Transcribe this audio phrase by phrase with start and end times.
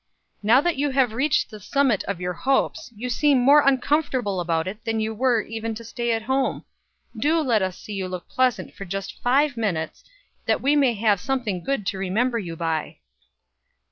[0.41, 4.67] "Now that you have reached the summit of your hopes, you seem more uncomfortable about
[4.67, 6.65] it than you were even to stay at home.
[7.15, 10.03] Do let us see you look pleasant for just five minutes,
[10.47, 12.97] that we may have something good to remember you by."